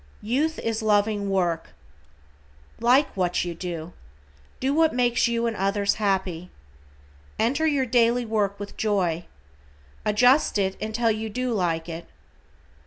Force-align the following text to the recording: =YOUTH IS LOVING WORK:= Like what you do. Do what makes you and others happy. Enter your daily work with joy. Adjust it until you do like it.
=YOUTH 0.23 0.57
IS 0.57 0.81
LOVING 0.81 1.29
WORK:= 1.29 1.73
Like 2.79 3.15
what 3.15 3.45
you 3.45 3.53
do. 3.53 3.93
Do 4.59 4.73
what 4.73 4.95
makes 4.95 5.27
you 5.27 5.45
and 5.45 5.55
others 5.55 5.93
happy. 6.01 6.49
Enter 7.37 7.67
your 7.67 7.85
daily 7.85 8.25
work 8.25 8.59
with 8.59 8.77
joy. 8.77 9.27
Adjust 10.03 10.57
it 10.57 10.75
until 10.81 11.11
you 11.11 11.29
do 11.29 11.53
like 11.53 11.87
it. 11.87 12.07